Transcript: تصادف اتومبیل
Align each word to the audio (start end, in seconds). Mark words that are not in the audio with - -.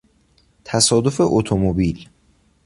تصادف 0.63 1.21
اتومبیل 1.21 2.07